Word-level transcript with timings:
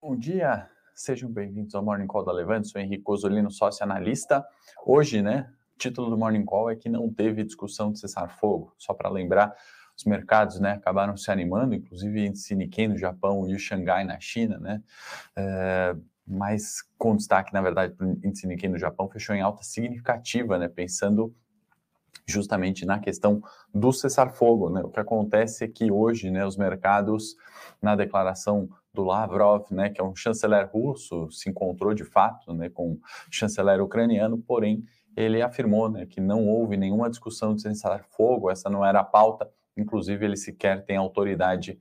Bom 0.00 0.16
dia, 0.16 0.70
sejam 0.94 1.28
bem-vindos 1.28 1.74
ao 1.74 1.82
Morning 1.82 2.06
Call 2.06 2.24
da 2.24 2.30
Levante. 2.30 2.68
Sou 2.68 2.80
Henrique 2.80 3.02
Osolino, 3.04 3.50
sócio 3.50 3.82
analista. 3.82 4.46
Hoje, 4.86 5.20
né, 5.20 5.50
o 5.74 5.76
título 5.76 6.08
do 6.08 6.16
Morning 6.16 6.44
Call 6.44 6.70
é 6.70 6.76
que 6.76 6.88
não 6.88 7.12
teve 7.12 7.42
discussão 7.42 7.90
de 7.90 7.98
cessar-fogo. 7.98 8.72
Só 8.78 8.94
para 8.94 9.10
lembrar, 9.10 9.52
os 9.96 10.04
mercados, 10.04 10.60
né, 10.60 10.74
acabaram 10.74 11.16
se 11.16 11.28
animando, 11.32 11.74
inclusive 11.74 12.26
índice 12.26 12.54
Nikkei 12.54 12.86
no 12.86 12.96
Japão 12.96 13.48
e 13.48 13.56
o 13.56 13.58
Xangai 13.58 14.04
na 14.04 14.20
China, 14.20 14.58
né, 14.58 14.80
é, 15.34 15.96
mas 16.24 16.80
com 16.96 17.16
destaque, 17.16 17.52
na 17.52 17.60
verdade, 17.60 17.92
para 17.94 18.06
o 18.06 18.12
índice 18.24 18.46
Nikkei 18.46 18.68
no 18.68 18.78
Japão 18.78 19.08
fechou 19.08 19.34
em 19.34 19.40
alta 19.40 19.64
significativa, 19.64 20.58
né, 20.58 20.68
pensando 20.68 21.34
justamente 22.28 22.84
na 22.84 22.98
questão 22.98 23.42
do 23.74 23.90
cessar-fogo. 23.92 24.68
Né? 24.70 24.82
O 24.82 24.90
que 24.90 25.00
acontece 25.00 25.64
é 25.64 25.68
que 25.68 25.90
hoje 25.90 26.30
né, 26.30 26.46
os 26.46 26.56
mercados, 26.56 27.34
na 27.80 27.96
declaração 27.96 28.68
do 28.98 29.04
Lavrov, 29.04 29.66
né, 29.70 29.90
que 29.90 30.00
é 30.00 30.04
um 30.04 30.16
chanceler 30.16 30.68
russo, 30.68 31.30
se 31.30 31.48
encontrou 31.48 31.94
de 31.94 32.04
fato 32.04 32.52
né, 32.52 32.68
com 32.68 32.94
o 32.94 33.00
chanceler 33.30 33.80
ucraniano, 33.80 34.38
porém 34.38 34.84
ele 35.16 35.40
afirmou 35.40 35.88
né, 35.88 36.04
que 36.04 36.20
não 36.20 36.48
houve 36.48 36.76
nenhuma 36.76 37.08
discussão 37.08 37.54
de 37.54 37.62
cessar-fogo, 37.62 38.50
essa 38.50 38.68
não 38.68 38.84
era 38.84 38.98
a 38.98 39.04
pauta, 39.04 39.48
inclusive 39.76 40.24
ele 40.24 40.36
sequer 40.36 40.84
tem 40.84 40.96
autoridade 40.96 41.78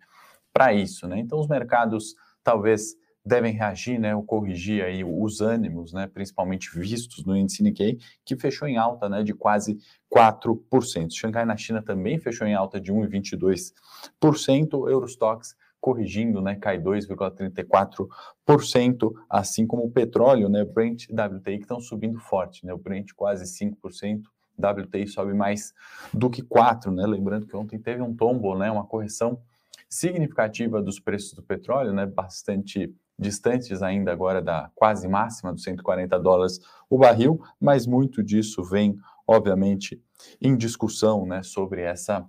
para 0.54 0.72
isso. 0.73 1.08
Né? 1.08 1.18
Então 1.18 1.40
os 1.40 1.48
mercados 1.48 2.14
talvez 2.44 2.95
devem 3.26 3.52
reagir, 3.52 4.00
né, 4.00 4.16
ou 4.16 4.22
corrigir 4.23 4.84
aí 4.84 5.04
os 5.04 5.42
ânimos, 5.42 5.94
né, 5.94 6.08
principalmente 6.08 6.70
vistos 6.80 7.26
no 7.26 7.36
índice 7.36 7.64
Nikkei, 7.64 7.98
que 8.23 8.36
fechou 8.38 8.68
em 8.68 8.78
alta, 8.78 9.09
né, 9.09 9.23
de 9.23 9.34
quase 9.34 9.80
4%. 10.14 11.14
Xangai 11.14 11.45
na 11.45 11.58
China 11.58 11.81
também 11.81 12.20
fechou 12.20 12.45
em 12.45 12.54
alta 12.54 12.80
de 12.80 12.94
1,22%, 12.94 14.88
Eurostox 14.88 15.56
corrigindo, 15.88 16.41
né, 16.41 16.55
cai 16.55 16.77
2,34%, 16.77 19.14
assim 19.30 19.66
como 19.66 19.86
o 19.86 19.90
petróleo, 19.90 20.50
né, 20.50 20.66
Brent 20.66 21.05
e 21.05 21.14
WTI 21.14 21.59
que 21.59 21.64
estão 21.64 21.80
subindo 21.80 22.20
forte, 22.20 22.66
né, 22.66 22.73
o 22.73 22.78
Brent 22.78 23.14
quase 23.16 23.45
5%, 23.45 24.23
WTI 24.59 25.08
sobe 25.08 25.34
mais 25.34 25.73
do 26.14 26.30
que 26.30 26.42
4, 26.42 26.92
né, 26.92 27.08
lembrando 27.08 27.47
que 27.47 27.56
ontem 27.56 27.80
teve 27.80 28.02
um 28.02 28.14
tombo, 28.14 28.53
né, 28.58 28.70
uma 28.70 28.86
correção 28.86 29.39
significativa 29.88 30.81
dos 30.81 31.00
preços 31.00 31.31
do 31.31 31.42
petróleo, 31.42 31.94
né, 31.94 32.06
bastante 32.06 32.94
distantes 33.17 33.81
ainda 33.81 34.12
agora 34.12 34.42
da 34.42 34.69
quase 34.75 35.08
máxima 35.08 35.53
dos 35.53 35.64
140 35.64 36.19
dólares 36.19 36.59
o 36.90 36.97
barril, 36.97 37.42
mas 37.62 37.88
muito 37.88 38.22
disso 38.22 38.62
vem, 38.62 38.97
obviamente, 39.25 40.03
em 40.42 40.58
discussão 40.58 41.25
né, 41.25 41.44
sobre 41.44 41.81
essa 41.81 42.28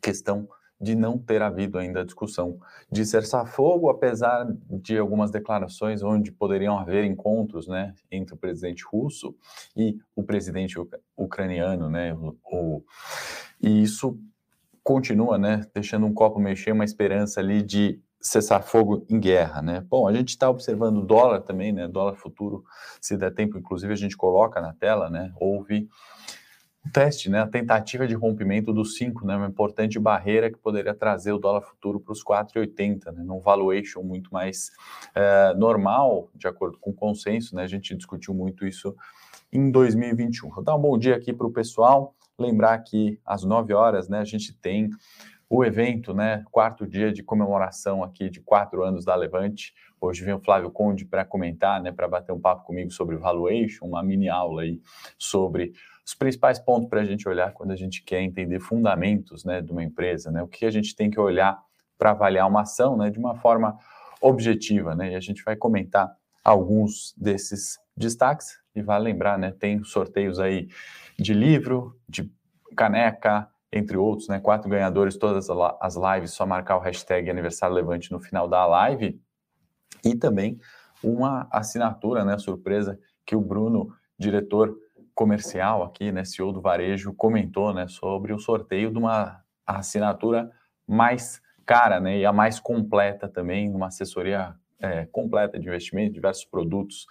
questão 0.00 0.48
de 0.80 0.94
não 0.94 1.18
ter 1.18 1.42
havido 1.42 1.78
ainda 1.78 2.04
discussão 2.04 2.58
de 2.90 3.04
cessar-fogo, 3.04 3.90
apesar 3.90 4.46
de 4.68 4.96
algumas 4.96 5.30
declarações 5.30 6.02
onde 6.02 6.32
poderiam 6.32 6.78
haver 6.78 7.04
encontros 7.04 7.68
né, 7.68 7.94
entre 8.10 8.34
o 8.34 8.38
presidente 8.38 8.84
russo 8.84 9.36
e 9.76 9.98
o 10.16 10.22
presidente 10.22 10.76
ucraniano, 11.16 11.90
né, 11.90 12.16
o, 12.50 12.82
e 13.60 13.82
isso 13.82 14.18
continua 14.82 15.36
né, 15.36 15.66
deixando 15.74 16.06
um 16.06 16.14
copo 16.14 16.38
mexer, 16.38 16.72
uma 16.72 16.84
esperança 16.84 17.40
ali 17.40 17.62
de 17.62 18.00
cessar 18.20 18.62
fogo 18.62 19.06
em 19.08 19.18
guerra, 19.18 19.62
né? 19.62 19.80
Bom, 19.88 20.06
a 20.06 20.12
gente 20.12 20.28
está 20.28 20.48
observando 20.50 20.98
o 20.98 21.06
dólar 21.06 21.40
também, 21.40 21.72
né? 21.72 21.88
Dólar 21.88 22.16
futuro, 22.16 22.62
se 23.00 23.16
der 23.16 23.32
tempo, 23.32 23.56
inclusive 23.56 23.92
a 23.92 23.96
gente 23.96 24.16
coloca 24.16 24.60
na 24.60 24.74
tela, 24.74 25.08
né? 25.08 25.32
Houve 25.40 25.88
um 26.86 26.90
teste, 26.90 27.28
né? 27.28 27.40
A 27.40 27.46
tentativa 27.46 28.06
de 28.06 28.14
rompimento 28.14 28.72
dos 28.72 28.96
5, 28.96 29.26
né? 29.26 29.36
Uma 29.36 29.46
importante 29.46 29.98
barreira 29.98 30.50
que 30.50 30.58
poderia 30.58 30.94
trazer 30.94 31.32
o 31.32 31.38
dólar 31.38 31.62
futuro 31.62 32.00
para 32.00 32.12
os 32.12 32.24
4,80, 32.24 33.12
né? 33.12 33.22
Num 33.22 33.40
valuation 33.40 34.02
muito 34.02 34.32
mais 34.32 34.70
é, 35.14 35.54
normal, 35.54 36.30
de 36.34 36.48
acordo 36.48 36.78
com 36.78 36.90
o 36.90 36.94
consenso, 36.94 37.54
né? 37.54 37.64
A 37.64 37.68
gente 37.68 37.94
discutiu 37.94 38.32
muito 38.32 38.66
isso 38.66 38.94
em 39.52 39.70
2021. 39.70 40.48
Vou 40.50 40.64
dar 40.64 40.76
um 40.76 40.80
bom 40.80 40.96
dia 40.98 41.16
aqui 41.16 41.32
para 41.32 41.46
o 41.46 41.52
pessoal. 41.52 42.14
Lembrar 42.38 42.78
que 42.78 43.20
às 43.26 43.44
9 43.44 43.74
horas, 43.74 44.08
né? 44.08 44.18
A 44.18 44.24
gente 44.24 44.54
tem 44.54 44.88
o 45.50 45.64
evento, 45.64 46.14
né? 46.14 46.44
Quarto 46.50 46.86
dia 46.86 47.12
de 47.12 47.22
comemoração 47.22 48.02
aqui 48.02 48.30
de 48.30 48.40
quatro 48.40 48.84
anos 48.84 49.04
da 49.04 49.14
Levante. 49.16 49.74
Hoje 50.00 50.24
vem 50.24 50.32
o 50.32 50.40
Flávio 50.40 50.70
Conde 50.70 51.04
para 51.04 51.24
comentar, 51.24 51.82
né? 51.82 51.92
Para 51.92 52.08
bater 52.08 52.32
um 52.32 52.40
papo 52.40 52.64
comigo 52.64 52.90
sobre 52.90 53.16
valuation, 53.16 53.84
uma 53.84 54.02
mini 54.02 54.28
aula 54.28 54.62
aí 54.62 54.80
sobre 55.18 55.72
os 56.04 56.14
principais 56.14 56.58
pontos 56.58 56.88
para 56.88 57.00
a 57.00 57.04
gente 57.04 57.28
olhar 57.28 57.52
quando 57.52 57.70
a 57.70 57.76
gente 57.76 58.02
quer 58.02 58.20
entender 58.20 58.60
fundamentos, 58.60 59.44
né? 59.44 59.60
De 59.60 59.70
uma 59.70 59.82
empresa, 59.82 60.30
né? 60.30 60.42
O 60.42 60.48
que 60.48 60.64
a 60.66 60.70
gente 60.70 60.94
tem 60.94 61.10
que 61.10 61.20
olhar 61.20 61.58
para 61.98 62.10
avaliar 62.10 62.48
uma 62.48 62.62
ação, 62.62 62.96
né? 62.96 63.10
De 63.10 63.18
uma 63.18 63.34
forma 63.34 63.78
objetiva, 64.20 64.94
né? 64.94 65.12
E 65.12 65.14
a 65.14 65.20
gente 65.20 65.42
vai 65.42 65.56
comentar 65.56 66.10
alguns 66.44 67.14
desses 67.16 67.78
destaques 67.96 68.58
e 68.74 68.82
vai 68.82 68.98
lembrar, 68.98 69.38
né? 69.38 69.52
Tem 69.52 69.82
sorteios 69.84 70.38
aí 70.38 70.68
de 71.18 71.34
livro, 71.34 71.98
de 72.08 72.30
caneca, 72.76 73.48
entre 73.72 73.96
outros, 73.96 74.28
né? 74.28 74.40
Quatro 74.40 74.68
ganhadores, 74.68 75.16
todas 75.16 75.48
as 75.80 75.96
lives, 75.96 76.32
só 76.32 76.44
marcar 76.44 76.76
o 76.76 76.80
hashtag 76.80 77.30
aniversário 77.30 77.74
levante 77.74 78.10
no 78.10 78.20
final 78.20 78.48
da 78.48 78.66
live. 78.66 79.20
E 80.04 80.14
também 80.16 80.58
uma 81.02 81.46
assinatura, 81.50 82.24
né? 82.24 82.36
Surpresa 82.38 82.98
que 83.24 83.36
o 83.36 83.40
Bruno, 83.40 83.94
diretor 84.18 84.76
comercial 85.20 85.82
aqui, 85.82 86.10
né? 86.10 86.24
CEO 86.24 86.50
do 86.50 86.62
varejo, 86.62 87.12
comentou, 87.12 87.74
né? 87.74 87.86
Sobre 87.88 88.32
o 88.32 88.38
sorteio 88.38 88.90
de 88.90 88.96
uma 88.96 89.44
assinatura 89.66 90.50
mais 90.88 91.42
cara, 91.66 92.00
né? 92.00 92.16
E 92.20 92.24
a 92.24 92.32
mais 92.32 92.58
completa 92.58 93.28
também, 93.28 93.68
uma 93.68 93.88
assessoria 93.88 94.54
é, 94.80 95.04
completa 95.04 95.58
de 95.58 95.68
investimento, 95.68 96.14
diversos 96.14 96.46
produtos 96.46 97.04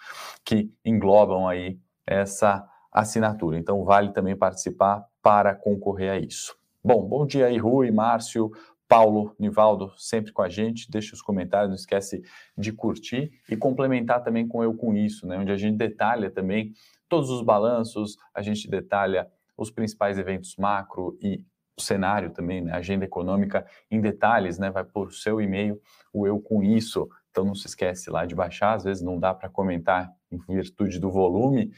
que 0.44 0.74
englobam 0.84 1.48
aí 1.48 1.78
essa 2.03 2.68
assinatura. 2.92 3.59
Então, 3.59 3.86
vale 3.86 4.12
também 4.12 4.36
participar 4.36 5.06
para 5.22 5.53
concorrer 5.53 6.12
a 6.12 6.18
isso. 6.18 6.58
Bom, 6.84 7.08
bom 7.08 7.28
dia 7.28 7.46
aí, 7.46 7.59
Rui, 7.59 7.92
Márcio, 7.92 8.50
Paulo, 8.89 9.35
Nivaldo, 9.38 9.94
sempre 9.95 10.33
com 10.33 10.41
a 10.41 10.50
gente. 10.50 10.89
Deixa 10.89 11.13
os 11.13 11.22
comentários, 11.22 11.69
não 11.69 11.75
esquece 11.75 12.23
de 12.57 12.73
curtir 12.73 13.31
e 13.47 13.55
complementar 13.55 14.23
também 14.23 14.47
com 14.47 14.63
Eu 14.63 14.73
Com 14.73 14.95
Isso, 14.95 15.27
né? 15.27 15.38
Onde 15.38 15.51
a 15.51 15.55
gente 15.55 15.77
detalha 15.77 16.31
também 16.31 16.73
todos 17.07 17.29
os 17.29 17.44
balanços, 17.44 18.17
a 18.33 18.41
gente 18.41 18.67
detalha 18.67 19.29
os 19.55 19.69
principais 19.69 20.17
eventos 20.17 20.55
macro 20.57 21.16
e 21.22 21.45
o 21.77 21.81
cenário 21.81 22.31
também, 22.31 22.61
né? 22.61 22.72
agenda 22.73 23.05
econômica 23.05 23.63
em 23.91 24.01
detalhes, 24.01 24.57
né? 24.57 24.72
Vai 24.72 24.83
por 24.83 25.13
seu 25.13 25.39
e-mail, 25.39 25.79
o 26.11 26.25
Eu 26.25 26.39
Com 26.39 26.63
Isso. 26.63 27.07
Então 27.29 27.45
não 27.45 27.53
se 27.53 27.67
esquece 27.67 28.09
lá 28.09 28.25
de 28.25 28.33
baixar, 28.33 28.73
às 28.73 28.85
vezes 28.85 29.03
não 29.03 29.19
dá 29.19 29.35
para 29.35 29.50
comentar 29.50 30.11
em 30.31 30.39
virtude 30.47 31.00
do 31.00 31.11
volume 31.11 31.71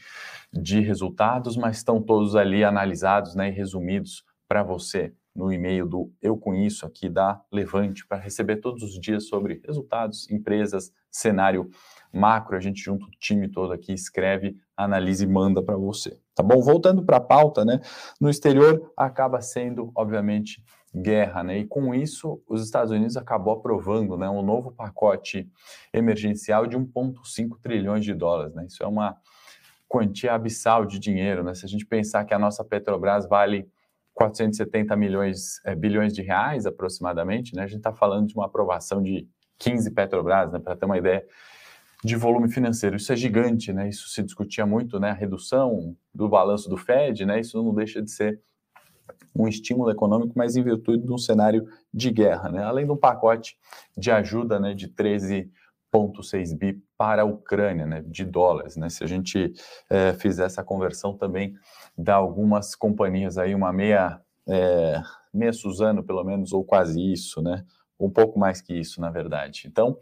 de 0.50 0.80
resultados, 0.80 1.58
mas 1.58 1.76
estão 1.76 2.00
todos 2.00 2.34
ali 2.34 2.64
analisados 2.64 3.34
né, 3.34 3.50
e 3.50 3.52
resumidos 3.52 4.24
para 4.48 4.62
você 4.62 5.12
no 5.34 5.52
e-mail 5.52 5.86
do 5.86 6.12
Eu 6.20 6.40
Isso 6.54 6.86
aqui 6.86 7.08
da 7.08 7.40
Levante, 7.50 8.06
para 8.06 8.18
receber 8.18 8.56
todos 8.56 8.82
os 8.82 8.98
dias 8.98 9.28
sobre 9.28 9.60
resultados, 9.66 10.30
empresas, 10.30 10.92
cenário 11.10 11.70
macro. 12.12 12.56
A 12.56 12.60
gente 12.60 12.82
junta 12.82 13.06
o 13.06 13.10
time 13.18 13.48
todo 13.48 13.72
aqui, 13.72 13.92
escreve, 13.92 14.56
analisa 14.76 15.24
e 15.24 15.26
manda 15.26 15.62
para 15.62 15.76
você. 15.76 16.18
Tá 16.34 16.42
bom? 16.42 16.60
Voltando 16.60 17.04
para 17.04 17.16
a 17.16 17.20
pauta, 17.20 17.64
né? 17.64 17.80
No 18.20 18.28
exterior 18.28 18.92
acaba 18.96 19.40
sendo, 19.40 19.90
obviamente, 19.94 20.62
guerra, 20.94 21.42
né? 21.42 21.58
E 21.58 21.66
com 21.66 21.94
isso, 21.94 22.42
os 22.46 22.62
Estados 22.62 22.90
Unidos 22.90 23.16
acabou 23.16 23.54
aprovando, 23.54 24.16
né, 24.16 24.28
um 24.28 24.42
novo 24.42 24.70
pacote 24.70 25.48
emergencial 25.92 26.66
de 26.66 26.76
1.5 26.76 27.58
trilhões 27.62 28.04
de 28.04 28.12
dólares, 28.12 28.54
né? 28.54 28.66
Isso 28.66 28.82
é 28.82 28.86
uma 28.86 29.16
quantia 29.88 30.34
abissal 30.34 30.84
de 30.84 30.98
dinheiro, 30.98 31.42
né? 31.42 31.54
Se 31.54 31.64
a 31.64 31.68
gente 31.68 31.86
pensar 31.86 32.24
que 32.24 32.34
a 32.34 32.38
nossa 32.38 32.64
Petrobras 32.64 33.26
vale 33.26 33.68
470 34.14 34.94
milhões, 34.96 35.60
é, 35.64 35.74
bilhões 35.74 36.12
de 36.12 36.22
reais 36.22 36.66
aproximadamente, 36.66 37.54
né? 37.54 37.62
A 37.62 37.66
gente 37.66 37.78
está 37.78 37.92
falando 37.92 38.26
de 38.26 38.34
uma 38.34 38.46
aprovação 38.46 39.02
de 39.02 39.26
15 39.58 39.90
Petrobras, 39.92 40.52
né? 40.52 40.58
Para 40.58 40.76
ter 40.76 40.84
uma 40.84 40.98
ideia 40.98 41.24
de 42.04 42.16
volume 42.16 42.50
financeiro. 42.50 42.96
Isso 42.96 43.12
é 43.12 43.16
gigante, 43.16 43.72
né? 43.72 43.88
Isso 43.88 44.08
se 44.08 44.22
discutia 44.22 44.66
muito, 44.66 44.98
né? 44.98 45.10
A 45.10 45.14
redução 45.14 45.96
do 46.14 46.28
balanço 46.28 46.68
do 46.68 46.76
Fed, 46.76 47.24
né? 47.24 47.40
Isso 47.40 47.62
não 47.62 47.74
deixa 47.74 48.02
de 48.02 48.10
ser 48.10 48.40
um 49.34 49.48
estímulo 49.48 49.90
econômico, 49.90 50.34
mas 50.36 50.56
em 50.56 50.62
virtude 50.62 51.04
de 51.04 51.12
um 51.12 51.18
cenário 51.18 51.66
de 51.92 52.10
guerra, 52.10 52.50
né? 52.50 52.62
Além 52.64 52.84
de 52.84 52.92
um 52.92 52.96
pacote 52.96 53.56
de 53.96 54.10
ajuda, 54.10 54.58
né? 54.58 54.74
De 54.74 54.88
13,6 54.88 56.58
bi 56.58 56.82
para 57.02 57.22
a 57.22 57.24
Ucrânia, 57.24 57.84
né? 57.84 58.00
De 58.06 58.24
dólares, 58.24 58.76
né? 58.76 58.88
Se 58.88 59.02
a 59.02 59.08
gente 59.08 59.52
é, 59.90 60.12
fizer 60.12 60.44
essa 60.44 60.62
conversão 60.62 61.18
também 61.18 61.52
dá 61.98 62.14
algumas 62.14 62.76
companhias 62.76 63.38
aí 63.38 63.56
uma 63.56 63.72
meia, 63.72 64.20
é, 64.48 65.02
meia 65.34 65.52
Suzano, 65.52 66.04
pelo 66.04 66.22
menos, 66.22 66.52
ou 66.52 66.64
quase 66.64 67.00
isso, 67.00 67.42
né? 67.42 67.64
Um 67.98 68.08
pouco 68.08 68.38
mais 68.38 68.60
que 68.60 68.72
isso, 68.72 69.00
na 69.00 69.10
verdade. 69.10 69.64
Então, 69.66 69.98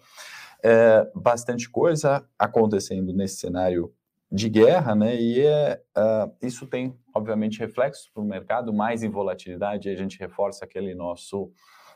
é, 0.62 1.10
bastante 1.14 1.70
coisa 1.70 2.22
acontecendo 2.38 3.14
nesse 3.14 3.36
cenário 3.36 3.90
de 4.30 4.50
guerra, 4.50 4.94
né? 4.94 5.18
E 5.18 5.40
é, 5.40 5.80
uh, 5.96 6.30
isso 6.42 6.66
tem, 6.66 6.94
obviamente, 7.14 7.58
reflexos 7.60 8.10
para 8.10 8.22
o 8.22 8.26
mercado, 8.26 8.74
mais 8.74 9.02
em 9.02 9.08
volatilidade, 9.08 9.88
e 9.88 9.92
a 9.92 9.96
gente 9.96 10.18
reforça 10.18 10.66
aquele 10.66 10.94
nosso, 10.94 11.50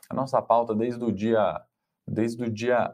a 0.09 0.15
nossa 0.15 0.41
pauta 0.41 0.73
desde 0.73 1.03
o 1.03 1.11
dia, 1.11 1.61
desde 2.07 2.43
o 2.43 2.49
dia 2.49 2.91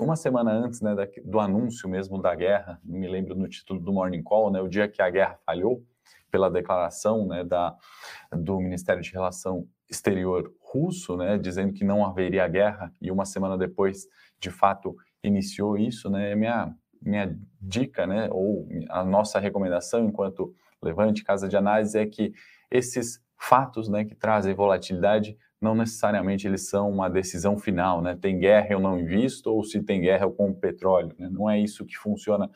uma 0.00 0.16
semana 0.16 0.50
antes 0.52 0.80
né, 0.80 0.94
do 1.24 1.40
anúncio 1.40 1.88
mesmo 1.88 2.20
da 2.20 2.34
guerra, 2.34 2.80
me 2.84 3.08
lembro 3.08 3.34
no 3.34 3.48
título 3.48 3.80
do 3.80 3.92
Morning 3.92 4.22
Call, 4.22 4.50
né, 4.50 4.60
o 4.60 4.68
dia 4.68 4.88
que 4.88 5.02
a 5.02 5.10
guerra 5.10 5.38
falhou, 5.44 5.84
pela 6.30 6.50
declaração 6.50 7.26
né, 7.26 7.44
da, 7.44 7.74
do 8.32 8.60
Ministério 8.60 9.02
de 9.02 9.10
Relação 9.12 9.66
Exterior 9.90 10.52
russo, 10.60 11.16
né, 11.16 11.38
dizendo 11.38 11.72
que 11.72 11.84
não 11.84 12.04
haveria 12.04 12.46
guerra, 12.48 12.92
e 13.00 13.10
uma 13.10 13.24
semana 13.24 13.56
depois, 13.56 14.06
de 14.38 14.50
fato, 14.50 14.96
iniciou 15.22 15.76
isso, 15.76 16.10
né, 16.10 16.34
minha, 16.34 16.74
minha 17.00 17.36
dica, 17.60 18.06
né, 18.06 18.28
ou 18.30 18.68
a 18.90 19.04
nossa 19.04 19.38
recomendação 19.38 20.04
enquanto 20.04 20.54
Levante, 20.82 21.24
Casa 21.24 21.48
de 21.48 21.56
Análise, 21.56 21.98
é 21.98 22.06
que 22.06 22.32
esses 22.70 23.20
fatos 23.36 23.88
né, 23.88 24.04
que 24.04 24.14
trazem 24.14 24.54
volatilidade 24.54 25.36
não 25.60 25.74
necessariamente 25.74 26.46
eles 26.46 26.68
são 26.68 26.90
uma 26.90 27.08
decisão 27.08 27.58
final, 27.58 28.00
né? 28.00 28.16
Tem 28.20 28.38
guerra 28.38 28.68
eu 28.70 28.80
não 28.80 28.98
invisto 28.98 29.50
ou 29.50 29.64
se 29.64 29.82
tem 29.82 30.00
guerra 30.00 30.24
eu 30.24 30.32
compro 30.32 30.60
petróleo, 30.60 31.14
né? 31.18 31.28
Não 31.30 31.50
é 31.50 31.58
isso 31.58 31.84
que 31.84 31.96
funciona 31.96 32.50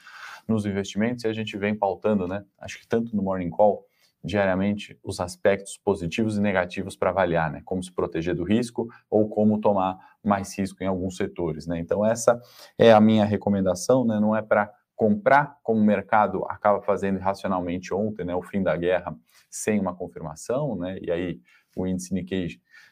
nos 0.47 0.65
investimentos 0.67 1.25
e 1.25 1.29
a 1.29 1.33
gente 1.33 1.57
vem 1.57 1.75
pautando, 1.75 2.29
né? 2.29 2.45
Acho 2.59 2.79
que 2.79 2.87
tanto 2.87 3.15
no 3.17 3.23
Morning 3.23 3.51
Call 3.51 3.85
diariamente 4.25 4.97
os 5.03 5.19
aspectos 5.19 5.77
positivos 5.77 6.37
e 6.37 6.41
negativos 6.41 6.97
para 6.97 7.11
avaliar, 7.11 7.51
né? 7.51 7.61
Como 7.65 7.83
se 7.83 7.93
proteger 7.93 8.35
do 8.35 8.45
risco 8.45 8.89
ou 9.11 9.29
como 9.29 9.61
tomar 9.61 9.99
mais 10.23 10.57
risco 10.57 10.83
em 10.83 10.87
alguns 10.87 11.17
setores, 11.17 11.67
né? 11.67 11.79
Então 11.81 12.07
essa 12.07 12.41
é 12.79 12.93
a 12.93 13.01
minha 13.01 13.25
recomendação, 13.25 14.05
né? 14.05 14.21
Não 14.21 14.37
é 14.37 14.43
para 14.43 14.73
comprar 14.95 15.57
como 15.65 15.81
o 15.81 15.85
mercado 15.85 16.45
acaba 16.49 16.81
fazendo 16.81 17.19
irracionalmente 17.19 17.93
ontem, 17.93 18.25
né? 18.25 18.35
O 18.37 18.43
fim 18.43 18.63
da 18.63 18.77
guerra 18.77 19.17
sem 19.53 19.79
uma 19.79 19.95
confirmação, 19.95 20.75
né? 20.77 20.99
E 21.03 21.11
aí 21.11 21.41
o 21.77 21.87
índice 21.87 22.15
Nikkei 22.15 22.49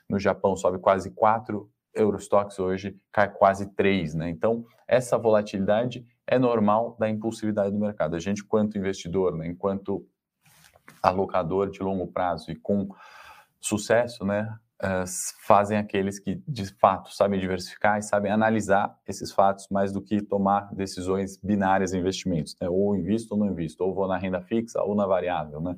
no 0.09 0.19
Japão 0.19 0.55
sobe 0.55 0.79
quase 0.79 1.11
4, 1.11 1.69
Eurostox 1.95 2.59
hoje 2.59 2.97
cai 3.11 3.33
quase 3.33 3.75
3, 3.75 4.15
né? 4.15 4.31
Então, 4.31 4.65
essa 4.87 5.19
volatilidade 5.19 6.07
é 6.27 6.39
normal 6.39 6.97
da 6.99 7.09
impulsividade 7.09 7.73
do 7.73 7.81
mercado. 7.81 8.15
A 8.15 8.21
gente, 8.21 8.45
quanto 8.45 8.79
investidor, 8.79 9.37
né, 9.37 9.49
enquanto 9.49 10.07
alocador 11.03 11.71
de 11.71 11.83
longo 11.83 12.07
prazo 12.07 12.51
e 12.51 12.57
com 12.57 12.89
sucesso, 13.61 14.25
né, 14.25 14.55
uh, 14.82 15.05
fazem 15.41 15.79
aqueles 15.79 16.19
que 16.19 16.43
de 16.47 16.67
fato 16.75 17.15
sabem 17.15 17.38
diversificar 17.38 17.99
e 17.99 18.03
sabem 18.03 18.32
analisar 18.32 18.99
esses 19.06 19.32
fatos 19.32 19.69
mais 19.71 19.93
do 19.93 20.03
que 20.03 20.23
tomar 20.23 20.73
decisões 20.75 21.38
binárias 21.43 21.93
em 21.93 21.99
investimentos, 21.99 22.56
né? 22.61 22.69
ou 22.69 22.97
invisto 22.97 23.35
ou 23.35 23.41
não 23.41 23.47
invisto, 23.47 23.85
ou 23.85 23.94
vou 23.94 24.09
na 24.09 24.17
renda 24.17 24.41
fixa 24.41 24.82
ou 24.82 24.94
na 24.94 25.06
variável, 25.06 25.61
né? 25.61 25.77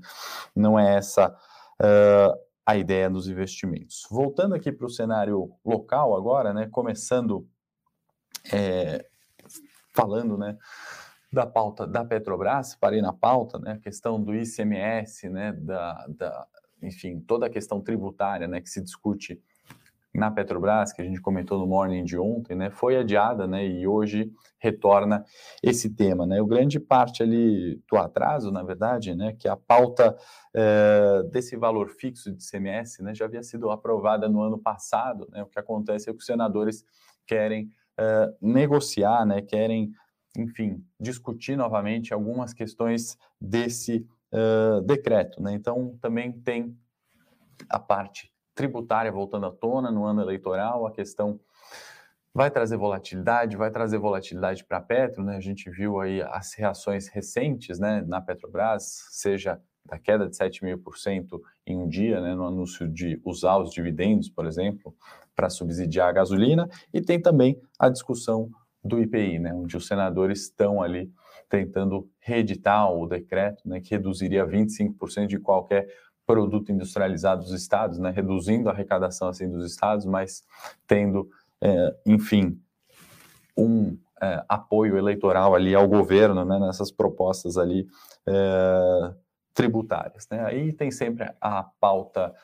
Não 0.54 0.78
é 0.78 0.96
essa 0.96 1.28
uh, 1.28 2.38
a 2.64 2.76
ideia 2.76 3.10
dos 3.10 3.28
investimentos. 3.28 4.06
Voltando 4.10 4.54
aqui 4.54 4.70
para 4.70 4.86
o 4.86 4.90
cenário 4.90 5.52
local 5.64 6.16
agora, 6.16 6.54
né, 6.54 6.68
começando 6.70 7.46
é, 8.52 9.04
falando, 9.92 10.36
né, 10.38 10.56
da 11.32 11.46
pauta 11.46 11.86
da 11.86 12.04
Petrobras, 12.04 12.74
parei 12.74 13.00
na 13.00 13.12
pauta, 13.12 13.58
né, 13.58 13.72
a 13.72 13.78
questão 13.78 14.22
do 14.22 14.34
ICMS, 14.34 15.28
né, 15.28 15.52
da, 15.52 16.06
da, 16.08 16.46
enfim, 16.82 17.20
toda 17.20 17.46
a 17.46 17.50
questão 17.50 17.80
tributária, 17.80 18.48
né, 18.48 18.60
que 18.60 18.68
se 18.68 18.82
discute 18.82 19.40
na 20.14 20.30
Petrobras, 20.30 20.92
que 20.92 21.00
a 21.00 21.04
gente 21.04 21.22
comentou 21.22 21.58
no 21.58 21.66
morning 21.66 22.04
de 22.04 22.18
ontem, 22.18 22.54
né, 22.54 22.68
foi 22.68 22.98
adiada, 22.98 23.46
né, 23.46 23.66
e 23.66 23.86
hoje 23.86 24.30
retorna 24.58 25.24
esse 25.62 25.88
tema, 25.88 26.26
né. 26.26 26.40
O 26.42 26.46
grande 26.46 26.78
parte 26.78 27.22
ali 27.22 27.80
do 27.90 27.96
atraso, 27.96 28.50
na 28.50 28.62
verdade, 28.62 29.14
né, 29.14 29.34
que 29.38 29.48
a 29.48 29.56
pauta 29.56 30.14
é, 30.54 31.22
desse 31.30 31.56
valor 31.56 31.88
fixo 31.88 32.30
de 32.30 32.44
CMS, 32.44 33.02
né, 33.02 33.14
já 33.14 33.24
havia 33.24 33.42
sido 33.42 33.70
aprovada 33.70 34.28
no 34.28 34.42
ano 34.42 34.58
passado, 34.58 35.26
né. 35.32 35.42
O 35.42 35.46
que 35.46 35.58
acontece 35.58 36.10
é 36.10 36.12
que 36.12 36.18
os 36.18 36.26
senadores 36.26 36.84
querem 37.26 37.70
é, 37.98 38.34
negociar, 38.40 39.24
né, 39.24 39.40
querem, 39.40 39.92
enfim, 40.36 40.84
discutir 41.00 41.56
novamente 41.56 42.12
algumas 42.12 42.52
questões 42.52 43.16
desse 43.40 44.06
decreto, 44.86 45.42
né. 45.42 45.52
Então 45.52 45.96
também 46.00 46.32
tem 46.32 46.76
a 47.68 47.78
parte 47.78 48.32
tributária 48.54 49.10
voltando 49.10 49.46
à 49.46 49.50
tona 49.50 49.90
no 49.90 50.04
ano 50.04 50.20
eleitoral, 50.20 50.86
a 50.86 50.92
questão 50.92 51.40
vai 52.34 52.50
trazer 52.50 52.76
volatilidade, 52.76 53.56
vai 53.56 53.70
trazer 53.70 53.98
volatilidade 53.98 54.64
para 54.64 54.78
a 54.78 54.80
Petro, 54.80 55.22
né? 55.22 55.36
A 55.36 55.40
gente 55.40 55.70
viu 55.70 56.00
aí 56.00 56.22
as 56.22 56.54
reações 56.54 57.08
recentes, 57.08 57.78
né, 57.78 58.02
na 58.06 58.20
Petrobras, 58.20 59.04
seja 59.10 59.60
da 59.84 59.98
queda 59.98 60.28
de 60.28 60.36
7,5% 60.36 61.40
em 61.66 61.76
um 61.76 61.88
dia, 61.88 62.20
né, 62.20 62.34
no 62.34 62.46
anúncio 62.46 62.88
de 62.88 63.20
usar 63.24 63.58
os 63.58 63.70
dividendos, 63.70 64.30
por 64.30 64.46
exemplo, 64.46 64.94
para 65.34 65.50
subsidiar 65.50 66.08
a 66.08 66.12
gasolina, 66.12 66.68
e 66.92 67.00
tem 67.00 67.20
também 67.20 67.60
a 67.78 67.88
discussão 67.88 68.48
do 68.82 68.98
IPI, 68.98 69.38
né, 69.38 69.52
onde 69.52 69.76
os 69.76 69.86
senadores 69.86 70.42
estão 70.42 70.80
ali 70.80 71.12
tentando 71.52 72.08
reeditar 72.18 72.90
o 72.90 73.06
decreto, 73.06 73.68
né, 73.68 73.78
que 73.78 73.90
reduziria 73.90 74.46
25% 74.46 75.26
de 75.26 75.38
qualquer 75.38 75.86
produto 76.26 76.72
industrializado 76.72 77.42
dos 77.42 77.52
estados, 77.52 77.98
né, 77.98 78.10
reduzindo 78.10 78.70
a 78.70 78.72
arrecadação 78.72 79.28
assim 79.28 79.50
dos 79.50 79.70
estados, 79.70 80.06
mas 80.06 80.42
tendo, 80.86 81.28
é, 81.60 81.94
enfim, 82.06 82.58
um 83.54 83.98
é, 84.22 84.42
apoio 84.48 84.96
eleitoral 84.96 85.54
ali 85.54 85.74
ao 85.74 85.86
governo, 85.86 86.42
né, 86.42 86.58
nessas 86.58 86.90
propostas 86.90 87.58
ali 87.58 87.86
é, 88.26 89.14
tributárias, 89.52 90.26
né. 90.30 90.46
Aí 90.46 90.72
tem 90.72 90.90
sempre 90.90 91.30
a 91.38 91.64
pauta 91.78 92.34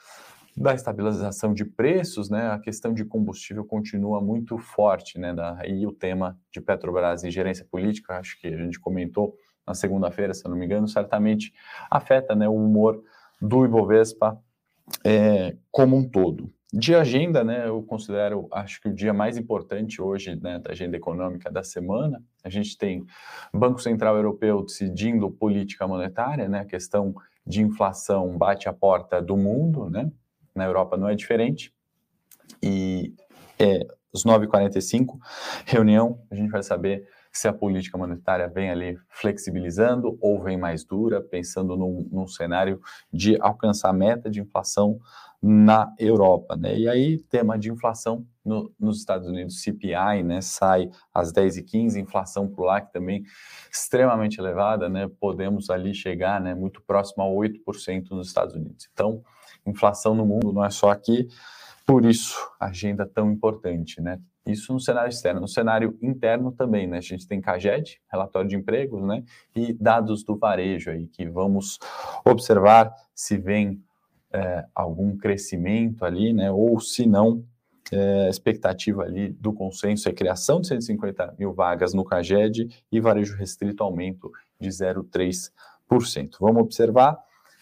da 0.58 0.75
estabilização 0.75 1.55
de 1.55 1.64
preços, 1.64 2.28
né, 2.28 2.50
a 2.50 2.58
questão 2.58 2.93
de 2.93 3.05
combustível 3.05 3.64
continua 3.64 4.20
muito 4.20 4.58
forte, 4.58 5.19
né, 5.19 5.32
daí 5.32 5.87
o 5.87 5.93
tema 5.93 6.37
de 6.52 6.60
Petrobras 6.60 7.22
e 7.22 7.31
gerência 7.31 7.64
política, 7.64 8.19
acho 8.19 8.40
que 8.40 8.49
a 8.49 8.56
gente 8.56 8.81
comentou 8.81 9.34
na 9.64 9.72
segunda-feira, 9.72 10.34
se 10.34 10.44
eu 10.44 10.50
não 10.50 10.58
me 10.58 10.64
engano, 10.64 10.88
certamente 10.88 11.52
afeta, 11.88 12.34
né, 12.34 12.49
o 12.49 12.56
humor 12.56 13.00
do 13.40 13.64
Ibovespa 13.64 14.37
é, 15.05 15.56
como 15.70 15.96
um 15.96 16.08
todo. 16.08 16.52
De 16.72 16.93
agenda, 16.94 17.44
né, 17.44 17.69
eu 17.69 17.81
considero, 17.82 18.49
acho 18.50 18.81
que 18.81 18.88
o 18.88 18.94
dia 18.94 19.14
mais 19.14 19.38
importante 19.38 20.02
hoje, 20.02 20.34
né, 20.43 20.58
da 20.58 20.72
agenda 20.72 20.96
econômica 20.96 21.52
da 21.52 21.62
semana, 21.62 22.20
a 22.43 22.49
gente 22.50 22.76
tem 22.76 23.06
Banco 23.54 23.81
Central 23.81 24.16
Europeu 24.16 24.64
decidindo 24.64 25.31
política 25.31 25.87
monetária, 25.87 26.49
né, 26.49 26.61
a 26.61 26.66
questão 26.66 27.14
de 27.46 27.62
inflação 27.62 28.37
bate 28.37 28.69
a 28.69 28.72
porta 28.72 29.22
do 29.22 29.37
mundo, 29.37 29.88
né, 29.88 30.11
na 30.58 30.66
Europa 30.66 30.96
não 30.96 31.08
é 31.08 31.14
diferente, 31.14 31.72
e 32.62 33.14
é, 33.58 33.87
às 34.14 34.25
9h45, 34.25 35.19
reunião, 35.64 36.20
a 36.31 36.34
gente 36.34 36.50
vai 36.50 36.62
saber 36.62 37.06
se 37.31 37.46
a 37.46 37.52
política 37.52 37.96
monetária 37.96 38.49
vem 38.49 38.70
ali 38.70 38.99
flexibilizando 39.09 40.18
ou 40.21 40.42
vem 40.42 40.56
mais 40.56 40.85
dura, 40.85 41.21
pensando 41.21 41.76
num, 41.76 42.09
num 42.11 42.26
cenário 42.26 42.80
de 43.12 43.37
alcançar 43.40 43.90
a 43.90 43.92
meta 43.92 44.30
de 44.30 44.40
inflação 44.40 44.99
na 45.40 45.92
Europa, 45.99 46.56
né? 46.56 46.76
E 46.76 46.88
aí, 46.88 47.18
tema 47.18 47.56
de 47.56 47.71
inflação 47.71 48.26
no, 48.44 48.73
nos 48.78 48.99
Estados 48.99 49.28
Unidos, 49.28 49.62
CPI, 49.62 50.25
né, 50.25 50.40
sai 50.40 50.90
às 51.14 51.32
10h15, 51.32 51.97
inflação 51.97 52.49
por 52.49 52.64
lá 52.64 52.80
que 52.80 52.92
também 52.92 53.23
extremamente 53.71 54.40
elevada, 54.40 54.88
né? 54.88 55.09
Podemos 55.21 55.71
ali 55.71 55.94
chegar, 55.94 56.40
né, 56.40 56.54
muito 56.54 56.82
próximo 56.82 57.23
a 57.23 57.26
8% 57.26 58.11
nos 58.11 58.26
Estados 58.26 58.54
Unidos. 58.54 58.88
Então, 58.92 59.23
inflação 59.68 60.14
no 60.14 60.26
mundo 60.26 60.52
não 60.52 60.64
é 60.64 60.70
só 60.70 60.90
aqui, 60.90 61.28
por 61.87 62.04
isso, 62.04 62.37
agenda 62.60 63.06
tão 63.06 63.32
importante, 63.32 64.00
né? 64.00 64.20
Isso 64.46 64.72
no 64.72 64.80
cenário 64.80 65.08
externo. 65.08 65.40
No 65.40 65.48
cenário 65.48 65.98
interno 66.02 66.52
também, 66.52 66.87
né? 66.87 66.98
A 66.98 67.02
gente 67.02 67.26
tem 67.26 67.40
CAGED, 67.40 68.00
relatório 68.10 68.48
de 68.48 68.56
empregos, 68.56 69.02
né? 69.02 69.22
E 69.54 69.72
dados 69.72 70.22
do 70.22 70.37
varejo 70.37 70.90
aí, 70.90 71.06
que 71.06 71.26
vamos 71.26 71.78
observar 72.25 72.92
se 73.14 73.38
vem 73.38 73.82
é, 74.32 74.66
algum 74.75 75.16
crescimento 75.16 76.04
ali, 76.04 76.32
né? 76.32 76.50
Ou 76.50 76.80
se 76.80 77.06
não, 77.06 77.44
é, 77.92 78.28
expectativa 78.28 79.02
ali 79.02 79.30
do 79.30 79.52
consenso 79.52 80.08
é 80.08 80.12
criação 80.12 80.60
de 80.60 80.68
150 80.68 81.37
mil 81.38 81.52
vagas 81.52 81.94
no 81.94 82.04
CAGED 82.04 82.68
e 82.92 83.00
varejo 83.00 83.37
restrito 83.37 83.82
aumento 83.82 84.30
de 84.60 84.68
0,3%. 84.68 86.37
Vamos 86.38 86.62
observar 86.62 87.18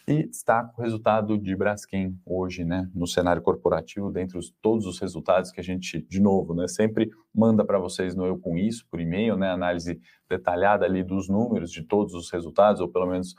e 0.08 0.26
destaco 0.26 0.80
o 0.80 0.82
resultado 0.82 1.36
de 1.36 1.56
Braskem 1.56 2.16
hoje, 2.24 2.64
né, 2.64 2.88
no 2.94 3.06
cenário 3.06 3.42
corporativo, 3.42 4.10
dentre 4.10 4.38
os, 4.38 4.54
todos 4.62 4.86
os 4.86 5.00
resultados 5.00 5.50
que 5.50 5.58
a 5.58 5.62
gente, 5.64 6.00
de 6.08 6.20
novo, 6.20 6.54
né, 6.54 6.68
sempre 6.68 7.10
manda 7.34 7.64
para 7.64 7.78
vocês 7.78 8.14
no 8.14 8.24
Eu 8.24 8.38
Com 8.38 8.56
Isso, 8.56 8.86
por 8.88 9.00
e-mail, 9.00 9.36
né, 9.36 9.50
análise 9.50 10.00
detalhada 10.28 10.84
ali 10.84 11.02
dos 11.02 11.28
números 11.28 11.72
de 11.72 11.82
todos 11.82 12.14
os 12.14 12.30
resultados, 12.30 12.80
ou 12.80 12.88
pelo 12.88 13.06
menos 13.06 13.34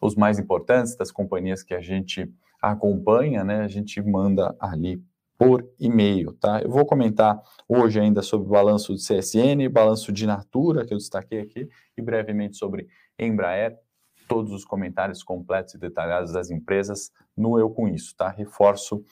os 0.00 0.14
mais 0.14 0.38
importantes 0.38 0.96
das 0.96 1.10
companhias 1.10 1.62
que 1.62 1.74
a 1.74 1.82
gente 1.82 2.32
acompanha, 2.62 3.44
né, 3.44 3.60
a 3.60 3.68
gente 3.68 4.00
manda 4.00 4.56
ali 4.58 5.02
por 5.38 5.68
e-mail, 5.78 6.32
tá? 6.32 6.62
Eu 6.62 6.70
vou 6.70 6.86
comentar 6.86 7.38
hoje 7.68 8.00
ainda 8.00 8.22
sobre 8.22 8.46
o 8.46 8.50
balanço 8.50 8.94
de 8.94 9.06
CSN, 9.06 9.68
balanço 9.70 10.10
de 10.10 10.26
Natura, 10.26 10.86
que 10.86 10.94
eu 10.94 10.98
destaquei 10.98 11.40
aqui, 11.40 11.68
e 11.94 12.00
brevemente 12.00 12.56
sobre 12.56 12.86
Embraer, 13.18 13.78
todos 14.26 14.52
os 14.52 14.64
comentários 14.64 15.22
completos 15.22 15.74
e 15.74 15.78
detalhados 15.78 16.32
das 16.32 16.50
empresas 16.50 17.10
no 17.36 17.58
Eu 17.58 17.70
Com 17.70 17.88
Isso, 17.88 18.14
tá? 18.16 18.28
Reforço 18.28 19.04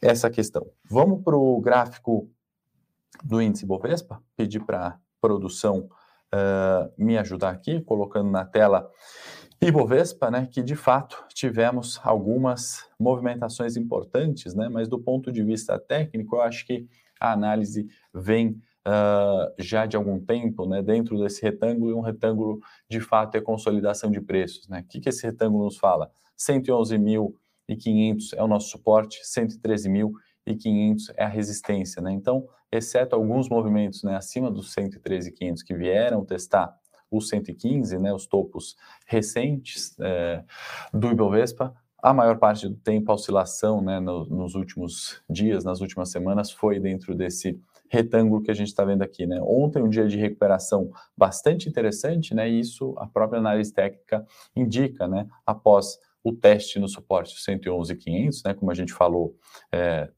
essa 0.00 0.30
questão. 0.30 0.66
Vamos 0.88 1.22
para 1.22 1.36
o 1.36 1.60
gráfico 1.60 2.30
do 3.22 3.40
índice 3.40 3.66
Bovespa? 3.66 4.22
Pedir 4.36 4.60
para 4.60 4.98
produção 5.20 5.88
uh, 6.34 6.92
me 6.98 7.16
ajudar 7.16 7.50
aqui, 7.50 7.80
colocando 7.80 8.30
na 8.30 8.44
tela 8.44 8.90
Ibovespa, 9.60 10.30
né, 10.30 10.46
que 10.50 10.62
de 10.62 10.76
fato 10.76 11.24
tivemos 11.32 11.98
algumas 12.02 12.84
movimentações 13.00 13.76
importantes, 13.76 14.54
né, 14.54 14.68
mas 14.68 14.88
do 14.88 14.98
ponto 14.98 15.32
de 15.32 15.42
vista 15.42 15.78
técnico, 15.78 16.36
eu 16.36 16.42
acho 16.42 16.66
que 16.66 16.86
a 17.18 17.32
análise 17.32 17.86
vem 18.12 18.60
uh, 18.86 19.52
já 19.58 19.86
de 19.86 19.96
algum 19.96 20.20
tempo, 20.20 20.66
né, 20.66 20.82
dentro 20.82 21.18
desse 21.18 21.42
retângulo, 21.42 21.90
e 21.90 21.94
um 21.94 22.00
retângulo 22.00 22.60
de 22.88 23.00
fato 23.00 23.36
é 23.36 23.40
consolidação 23.40 24.10
de 24.10 24.20
preços. 24.20 24.68
Né? 24.68 24.80
O 24.80 24.84
que, 24.84 25.00
que 25.00 25.08
esse 25.08 25.24
retângulo 25.24 25.64
nos 25.64 25.78
fala? 25.78 26.10
111.500 26.38 28.34
é 28.36 28.42
o 28.42 28.48
nosso 28.48 28.68
suporte, 28.68 29.20
113.500 29.22 31.14
é 31.16 31.24
a 31.24 31.28
resistência. 31.28 32.02
Né? 32.02 32.12
Então, 32.12 32.46
exceto 32.70 33.14
alguns 33.14 33.48
movimentos 33.48 34.02
né, 34.02 34.16
acima 34.16 34.50
dos 34.50 34.74
113.500 34.74 35.62
que 35.64 35.74
vieram 35.74 36.24
testar 36.24 36.74
os 37.10 37.28
115, 37.28 37.96
né, 37.98 38.12
os 38.12 38.26
topos 38.26 38.76
recentes 39.06 39.96
é, 40.00 40.42
do 40.92 41.12
Ibovespa, 41.12 41.72
a 42.02 42.12
maior 42.12 42.38
parte 42.38 42.68
do 42.68 42.74
tempo 42.74 43.10
a 43.10 43.14
oscilação 43.14 43.80
né, 43.80 43.98
no, 44.00 44.26
nos 44.26 44.54
últimos 44.54 45.22
dias, 45.30 45.64
nas 45.64 45.80
últimas 45.80 46.10
semanas, 46.10 46.50
foi 46.50 46.78
dentro 46.78 47.14
desse 47.14 47.58
retângulo 47.88 48.42
que 48.42 48.50
a 48.50 48.54
gente 48.54 48.68
está 48.68 48.84
vendo 48.84 49.02
aqui. 49.02 49.26
Né? 49.26 49.40
Ontem, 49.42 49.82
um 49.82 49.88
dia 49.88 50.06
de 50.06 50.16
recuperação 50.16 50.90
bastante 51.16 51.68
interessante, 51.68 52.34
né, 52.34 52.48
e 52.48 52.60
isso 52.60 52.94
a 52.98 53.06
própria 53.06 53.38
análise 53.38 53.72
técnica 53.72 54.24
indica, 54.54 55.06
né, 55.06 55.26
após 55.46 55.98
o 56.22 56.32
teste 56.32 56.78
no 56.78 56.88
suporte 56.88 57.36
111.500, 57.36 58.42
né, 58.46 58.54
como 58.54 58.70
a 58.70 58.74
gente 58.74 58.92
falou 58.92 59.36
é, 59.70 60.08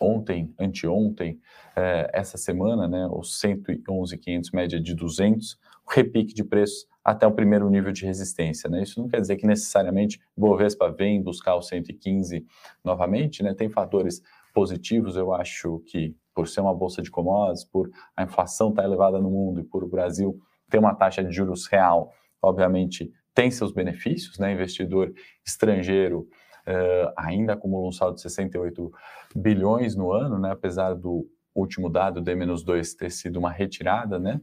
ontem, 0.00 0.54
anteontem, 0.58 1.40
é, 1.74 2.10
essa 2.12 2.38
semana, 2.38 2.86
né, 2.86 3.06
os 3.10 3.40
111.500, 3.40 4.50
média 4.52 4.80
de 4.80 4.94
200, 4.94 5.58
repique 5.88 6.34
de 6.34 6.44
preços 6.44 6.86
até 7.04 7.26
o 7.26 7.32
primeiro 7.32 7.68
nível 7.70 7.92
de 7.92 8.04
resistência. 8.04 8.68
Né? 8.68 8.82
Isso 8.82 9.00
não 9.00 9.08
quer 9.08 9.20
dizer 9.20 9.36
que 9.36 9.46
necessariamente 9.46 10.20
Bovespa 10.36 10.90
vem 10.90 11.22
buscar 11.22 11.54
o 11.54 11.62
115 11.62 12.44
novamente, 12.84 13.42
né? 13.42 13.54
tem 13.54 13.68
fatores 13.68 14.20
positivos, 14.52 15.16
eu 15.16 15.32
acho 15.32 15.80
que 15.86 16.16
por 16.36 16.46
ser 16.46 16.60
uma 16.60 16.74
bolsa 16.74 17.00
de 17.00 17.10
commodities, 17.10 17.64
por 17.64 17.90
a 18.14 18.22
inflação 18.22 18.68
estar 18.68 18.82
tá 18.82 18.86
elevada 18.86 19.18
no 19.18 19.30
mundo 19.30 19.58
e 19.58 19.64
por 19.64 19.82
o 19.82 19.88
Brasil 19.88 20.38
ter 20.68 20.78
uma 20.78 20.94
taxa 20.94 21.24
de 21.24 21.32
juros 21.32 21.66
real, 21.66 22.12
obviamente 22.42 23.10
tem 23.34 23.50
seus 23.50 23.72
benefícios, 23.72 24.38
né? 24.38 24.52
investidor 24.52 25.14
estrangeiro 25.44 26.28
uh, 26.66 27.12
ainda 27.16 27.54
acumula 27.54 27.88
um 27.88 27.92
saldo 27.92 28.16
de 28.16 28.20
68 28.20 28.92
bilhões 29.34 29.96
no 29.96 30.12
ano, 30.12 30.38
né? 30.38 30.50
apesar 30.50 30.94
do 30.94 31.26
último 31.54 31.88
dado, 31.88 32.20
D-2, 32.20 32.94
ter 32.94 33.10
sido 33.10 33.38
uma 33.38 33.50
retirada, 33.50 34.18
né? 34.18 34.38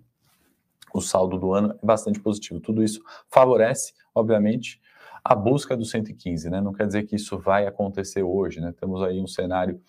o 0.92 1.00
saldo 1.00 1.38
do 1.38 1.54
ano 1.54 1.78
é 1.82 1.86
bastante 1.86 2.20
positivo. 2.20 2.60
Tudo 2.60 2.84
isso 2.84 3.02
favorece, 3.30 3.94
obviamente, 4.16 4.82
a 5.24 5.36
busca 5.36 5.78
do 5.78 5.86
115, 5.86 6.50
né? 6.50 6.60
Não 6.60 6.74
quer 6.74 6.86
dizer 6.86 7.04
que 7.04 7.16
isso 7.16 7.38
vai 7.38 7.66
acontecer 7.66 8.22
hoje, 8.22 8.60
né? 8.60 8.74
Temos 8.80 9.02
aí 9.02 9.20
um 9.20 9.28
cenário 9.28 9.82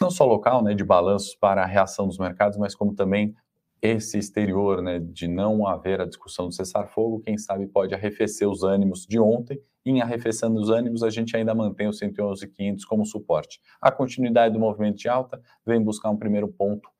não 0.00 0.10
só 0.10 0.24
local, 0.24 0.62
né, 0.62 0.74
de 0.74 0.84
balanços 0.84 1.34
para 1.34 1.62
a 1.62 1.66
reação 1.66 2.06
dos 2.06 2.18
mercados, 2.18 2.58
mas 2.58 2.74
como 2.74 2.94
também 2.94 3.34
esse 3.80 4.18
exterior, 4.18 4.82
né, 4.82 4.98
de 4.98 5.28
não 5.28 5.66
haver 5.66 6.00
a 6.00 6.04
discussão 6.04 6.48
do 6.48 6.54
cessar-fogo, 6.54 7.20
quem 7.20 7.38
sabe 7.38 7.66
pode 7.66 7.94
arrefecer 7.94 8.48
os 8.48 8.62
ânimos 8.64 9.06
de 9.06 9.18
ontem. 9.18 9.60
Em 9.86 10.02
arrefecendo 10.02 10.60
os 10.60 10.68
ânimos, 10.68 11.02
a 11.02 11.10
gente 11.10 11.36
ainda 11.36 11.54
mantém 11.54 11.86
o 11.86 11.92
111.500 11.92 12.80
como 12.86 13.06
suporte. 13.06 13.60
A 13.80 13.90
continuidade 13.90 14.52
do 14.52 14.60
movimento 14.60 14.98
de 14.98 15.08
alta 15.08 15.40
vem 15.64 15.82
buscar 15.82 16.10
um 16.10 16.16
primeiro 16.16 16.48
ponto 16.48 16.90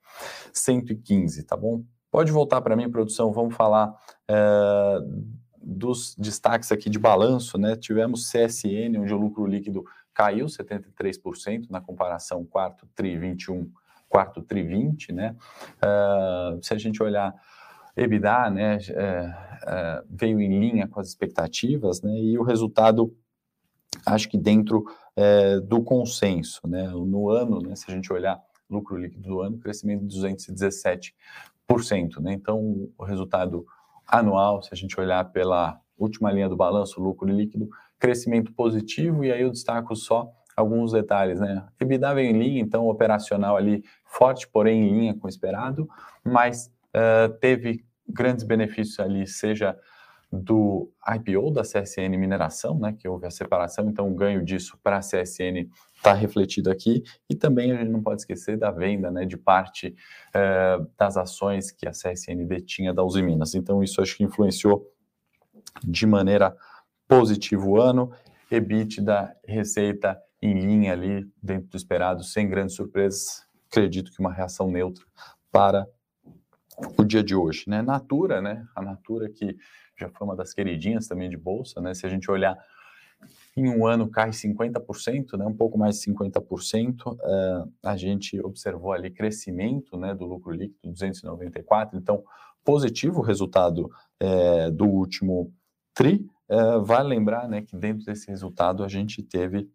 115, 0.52 1.42
tá 1.44 1.56
bom? 1.56 1.82
Pode 2.10 2.32
voltar 2.32 2.60
para 2.62 2.76
mim, 2.76 2.90
produção, 2.90 3.32
vamos 3.32 3.54
falar 3.54 3.94
é, 4.26 4.98
dos 5.60 6.14
destaques 6.16 6.72
aqui 6.72 6.88
de 6.88 6.98
balanço, 6.98 7.58
né? 7.58 7.76
Tivemos 7.76 8.30
CSN, 8.30 8.96
onde 8.98 9.12
o 9.12 9.18
lucro 9.18 9.44
líquido 9.46 9.84
caiu 10.18 10.46
73% 10.46 11.70
na 11.70 11.80
comparação 11.80 12.44
quarto 12.44 12.88
tri 12.92 13.16
21, 13.16 13.70
quarto 14.08 14.42
tri 14.42 14.64
20, 14.64 15.12
né? 15.12 15.36
Uh, 15.76 16.60
se 16.60 16.74
a 16.74 16.76
gente 16.76 17.00
olhar 17.00 17.32
EBITDA, 17.96 18.50
né, 18.50 18.78
é, 18.90 19.34
é, 19.66 20.02
veio 20.08 20.40
em 20.40 20.60
linha 20.60 20.88
com 20.88 20.98
as 20.98 21.08
expectativas, 21.08 22.02
né? 22.02 22.18
E 22.18 22.36
o 22.36 22.42
resultado, 22.42 23.16
acho 24.06 24.28
que 24.28 24.36
dentro 24.36 24.84
é, 25.14 25.60
do 25.60 25.82
consenso, 25.82 26.66
né? 26.66 26.88
No 26.88 27.30
ano, 27.30 27.60
né, 27.60 27.76
se 27.76 27.84
a 27.88 27.94
gente 27.94 28.12
olhar 28.12 28.40
lucro 28.68 28.96
líquido 28.96 29.28
do 29.28 29.40
ano, 29.40 29.58
crescimento 29.58 30.00
de 30.00 30.16
217 30.16 31.14
né? 32.20 32.32
Então, 32.32 32.88
o 32.96 33.04
resultado 33.04 33.64
anual, 34.06 34.62
se 34.62 34.70
a 34.72 34.76
gente 34.76 34.98
olhar 34.98 35.24
pela 35.30 35.80
última 35.96 36.32
linha 36.32 36.48
do 36.48 36.56
balanço, 36.56 37.00
lucro 37.00 37.28
líquido, 37.28 37.68
crescimento 37.98 38.52
positivo, 38.52 39.24
e 39.24 39.32
aí 39.32 39.42
eu 39.42 39.50
destaco 39.50 39.94
só 39.96 40.30
alguns 40.56 40.92
detalhes, 40.92 41.40
né? 41.40 41.66
EBITDA 41.80 42.14
veio 42.14 42.30
em 42.30 42.38
linha, 42.38 42.60
então 42.60 42.88
operacional 42.88 43.56
ali 43.56 43.84
forte, 44.04 44.48
porém 44.48 44.88
em 44.88 44.98
linha 44.98 45.14
com 45.14 45.26
o 45.26 45.30
esperado, 45.30 45.88
mas 46.24 46.72
uh, 46.94 47.32
teve 47.40 47.84
grandes 48.08 48.44
benefícios 48.44 48.98
ali, 48.98 49.26
seja 49.26 49.76
do 50.30 50.90
IPO 51.06 51.50
da 51.50 51.62
CSN 51.62 52.16
Mineração, 52.18 52.78
né, 52.78 52.92
que 52.92 53.08
houve 53.08 53.26
a 53.26 53.30
separação, 53.30 53.88
então 53.88 54.10
o 54.10 54.14
ganho 54.14 54.44
disso 54.44 54.78
para 54.82 54.98
a 54.98 55.00
CSN 55.00 55.70
está 55.96 56.12
refletido 56.12 56.70
aqui, 56.70 57.02
e 57.30 57.34
também 57.34 57.72
a 57.72 57.76
gente 57.76 57.90
não 57.90 58.02
pode 58.02 58.20
esquecer 58.20 58.58
da 58.58 58.70
venda 58.70 59.10
né, 59.10 59.24
de 59.24 59.38
parte 59.38 59.96
eh, 60.34 60.78
das 60.98 61.16
ações 61.16 61.70
que 61.70 61.88
a 61.88 61.92
CSN 61.92 62.44
detinha 62.46 62.92
da 62.92 63.02
Uzi 63.02 63.22
Minas. 63.22 63.54
Então 63.54 63.82
isso 63.82 64.02
acho 64.02 64.16
que 64.16 64.22
influenciou 64.22 64.86
de 65.82 66.06
maneira 66.06 66.54
positiva 67.08 67.64
o 67.66 67.80
ano, 67.80 68.12
EBITDA, 68.50 69.34
receita 69.44 70.20
em 70.40 70.52
linha 70.52 70.92
ali, 70.92 71.26
dentro 71.42 71.70
do 71.70 71.76
esperado, 71.76 72.22
sem 72.22 72.48
grandes 72.48 72.76
surpresas, 72.76 73.44
acredito 73.68 74.12
que 74.12 74.20
uma 74.20 74.32
reação 74.32 74.70
neutra 74.70 75.04
para 75.50 75.88
o 76.96 77.04
dia 77.04 77.24
de 77.24 77.34
hoje, 77.34 77.64
né? 77.66 77.82
Natura, 77.82 78.40
né? 78.40 78.64
A 78.76 78.82
Natura 78.82 79.28
que 79.28 79.56
já 79.98 80.08
foi 80.08 80.26
uma 80.26 80.36
das 80.36 80.52
queridinhas 80.54 81.08
também 81.08 81.28
de 81.28 81.36
bolsa, 81.36 81.80
né? 81.80 81.92
Se 81.94 82.06
a 82.06 82.08
gente 82.08 82.30
olhar 82.30 82.56
em 83.56 83.68
um 83.68 83.86
ano 83.86 84.08
cai 84.08 84.30
50%, 84.30 85.36
né, 85.36 85.44
um 85.44 85.54
pouco 85.54 85.76
mais 85.76 85.98
de 85.98 86.12
50%, 86.12 87.06
uh, 87.06 87.18
eh, 87.20 87.64
a 87.82 87.96
gente 87.96 88.40
observou 88.40 88.92
ali 88.92 89.10
crescimento 89.10 89.96
né, 89.96 90.14
do 90.14 90.24
lucro 90.24 90.52
líquido, 90.52 90.92
294, 90.92 91.98
então 91.98 92.22
positivo 92.64 93.18
o 93.18 93.22
resultado 93.24 93.90
uh, 94.22 94.70
do 94.70 94.86
último 94.86 95.52
TRI. 95.92 96.24
Uh, 96.50 96.82
vale 96.82 97.08
lembrar 97.08 97.48
né, 97.48 97.60
que 97.62 97.76
dentro 97.76 98.04
desse 98.04 98.28
resultado 98.28 98.82
a 98.82 98.88
gente 98.88 99.22
teve 99.22 99.70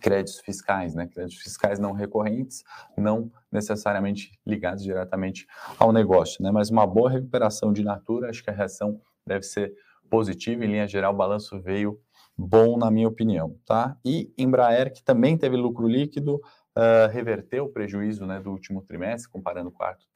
créditos 0.00 0.40
fiscais, 0.40 0.94
né? 0.94 1.06
Créditos 1.06 1.42
fiscais 1.42 1.78
não 1.78 1.92
recorrentes, 1.92 2.64
não 2.96 3.30
necessariamente 3.50 4.38
ligados 4.46 4.82
diretamente 4.82 5.46
ao 5.78 5.92
negócio, 5.92 6.42
né? 6.42 6.50
Mas 6.50 6.70
uma 6.70 6.86
boa 6.86 7.10
recuperação 7.10 7.72
de 7.72 7.82
natura, 7.82 8.30
acho 8.30 8.42
que 8.42 8.50
a 8.50 8.52
reação 8.52 9.00
deve 9.26 9.44
ser 9.44 9.74
positiva. 10.08 10.64
Em 10.64 10.68
linha 10.68 10.88
geral, 10.88 11.12
o 11.12 11.16
balanço 11.16 11.60
veio 11.60 12.00
bom, 12.36 12.78
na 12.78 12.90
minha 12.90 13.08
opinião, 13.08 13.56
tá? 13.66 13.96
E 14.04 14.32
Embraer, 14.38 14.92
que 14.92 15.02
também 15.02 15.36
teve 15.36 15.56
lucro 15.56 15.88
líquido, 15.88 16.36
uh, 16.36 17.10
reverteu 17.10 17.64
o 17.64 17.68
prejuízo 17.68 18.24
né, 18.26 18.40
do 18.40 18.50
último 18.50 18.82
trimestre, 18.82 19.30
comparando 19.30 19.68
o 19.68 19.72
quarto 19.72 20.06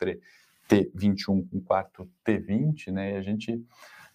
T21 0.68 1.48
com 1.48 1.58
o 1.58 1.60
quarto 1.60 2.08
T20, 2.24 2.92
né? 2.92 3.14
E 3.14 3.16
a 3.16 3.22
gente 3.22 3.60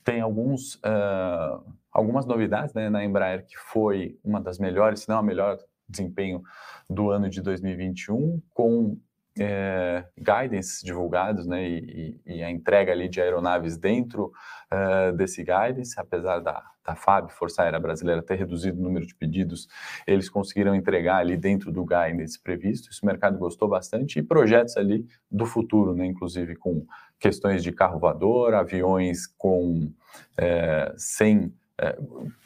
tem 0.07 0.21
alguns, 0.21 0.75
uh, 0.75 1.61
algumas 1.91 2.25
novidades 2.25 2.73
né, 2.73 2.89
na 2.89 3.03
Embraer, 3.03 3.45
que 3.45 3.57
foi 3.57 4.17
uma 4.23 4.39
das 4.39 4.57
melhores, 4.57 5.01
se 5.01 5.09
não 5.09 5.17
a 5.17 5.21
melhor 5.21 5.57
desempenho 5.85 6.41
do 6.89 7.09
ano 7.11 7.29
de 7.29 7.41
2021, 7.41 8.41
com 8.53 8.97
é, 9.39 10.05
guidance 10.17 10.83
divulgados, 10.83 11.45
né, 11.45 11.67
e, 11.67 12.19
e, 12.25 12.43
a 12.43 12.49
entrega 12.49 12.91
ali 12.91 13.07
de 13.07 13.21
aeronaves 13.21 13.77
dentro 13.77 14.31
uh, 14.71 15.15
desse 15.15 15.43
guidance, 15.43 15.99
apesar 15.99 16.39
da, 16.39 16.63
da 16.85 16.95
FAB, 16.95 17.31
Força 17.31 17.63
Aérea 17.63 17.79
Brasileira, 17.79 18.21
ter 18.21 18.35
reduzido 18.35 18.79
o 18.79 18.83
número 18.83 19.05
de 19.05 19.15
pedidos, 19.15 19.67
eles 20.05 20.29
conseguiram 20.29 20.75
entregar 20.75 21.17
ali 21.17 21.37
dentro 21.37 21.71
do 21.71 21.85
guidance 21.85 22.41
previsto, 22.41 22.89
isso 22.89 23.01
o 23.03 23.05
mercado 23.05 23.37
gostou 23.37 23.67
bastante, 23.67 24.19
e 24.19 24.23
projetos 24.23 24.77
ali 24.77 25.05
do 25.29 25.45
futuro, 25.45 25.93
né, 25.93 26.05
inclusive 26.05 26.55
com 26.55 26.85
questões 27.19 27.63
de 27.63 27.71
carro 27.71 27.99
voador, 27.99 28.53
aviões 28.53 29.27
com 29.37 29.91
é, 30.37 30.93
sem 30.97 31.53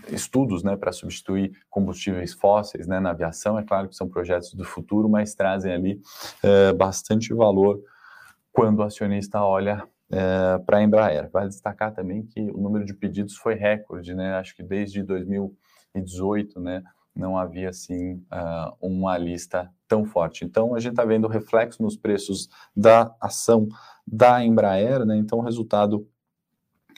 estudos 0.10 0.64
né, 0.64 0.76
para 0.76 0.92
substituir 0.92 1.52
combustíveis 1.70 2.34
fósseis 2.34 2.88
né, 2.88 3.00
na 3.00 3.12
aviação. 3.12 3.58
É 3.58 3.64
claro 3.64 3.88
que 3.88 3.96
são 3.96 4.10
projetos 4.10 4.54
do 4.54 4.64
futuro, 4.64 5.10
mas 5.10 5.34
trazem 5.34 5.74
ali 5.74 6.02
é, 6.44 6.74
bastante 6.74 7.34
valor 7.34 7.82
quando 8.52 8.80
o 8.80 8.84
acionista 8.84 9.42
olha 9.42 9.88
é, 10.12 10.58
para 10.66 10.78
a 10.78 10.84
Embraer. 10.84 11.30
Vale 11.32 11.50
destacar 11.50 11.94
também 11.94 12.24
que 12.24 12.42
o 12.52 12.58
número 12.58 12.84
de 12.84 12.94
pedidos 12.94 13.38
foi 13.38 13.54
recorde, 13.54 14.14
né? 14.14 14.34
acho 14.36 14.56
que 14.56 14.64
desde 14.64 15.02
2018 15.02 16.60
né, 16.60 16.84
não 17.16 17.38
havia 17.38 17.70
assim 17.70 18.16
uh, 18.16 18.76
uma 18.82 19.18
lista 19.18 19.70
tão 19.88 20.06
forte. 20.06 20.46
Então, 20.46 20.74
a 20.74 20.80
gente 20.80 20.92
está 20.92 21.04
vendo 21.04 21.28
reflexo 21.28 21.84
nos 21.84 21.98
preços 21.98 22.50
da 22.76 23.14
ação 23.20 23.68
da 24.08 24.44
Embraer, 24.44 25.06
né? 25.06 25.18
Então, 25.18 25.42
resultado 25.42 26.08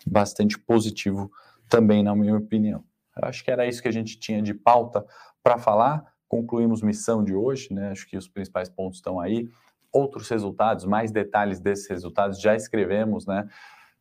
bastante 0.05 0.59
positivo 0.59 1.31
também, 1.73 2.03
na 2.03 2.15
minha 2.15 2.37
opinião. 2.37 2.83
Eu 3.19 3.27
acho 3.27 3.43
que 3.43 3.49
era 3.49 3.65
isso 3.65 3.81
que 3.81 3.87
a 3.87 3.91
gente 3.91 4.19
tinha 4.19 4.43
de 4.43 4.53
pauta 4.53 5.03
para 5.41 5.57
falar. 5.57 6.05
Concluímos 6.27 6.83
missão 6.83 7.23
de 7.23 7.33
hoje, 7.33 7.73
né? 7.73 7.89
Acho 7.89 8.07
que 8.07 8.15
os 8.15 8.27
principais 8.27 8.69
pontos 8.69 8.99
estão 8.99 9.19
aí. 9.19 9.49
Outros 9.91 10.29
resultados, 10.29 10.85
mais 10.85 11.11
detalhes 11.11 11.59
desses 11.59 11.89
resultados, 11.89 12.39
já 12.39 12.55
escrevemos, 12.55 13.25
né? 13.25 13.49